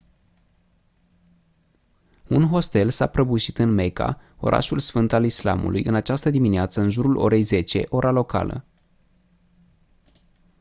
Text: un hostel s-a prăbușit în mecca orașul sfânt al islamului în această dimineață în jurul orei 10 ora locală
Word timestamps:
un 2.27 2.43
hostel 2.47 2.89
s-a 2.89 3.07
prăbușit 3.07 3.57
în 3.57 3.73
mecca 3.73 4.21
orașul 4.39 4.79
sfânt 4.79 5.13
al 5.13 5.23
islamului 5.25 5.83
în 5.83 5.95
această 5.95 6.29
dimineață 6.29 6.81
în 6.81 6.89
jurul 6.89 7.17
orei 7.17 7.41
10 7.41 7.85
ora 7.89 8.11
locală 8.11 8.65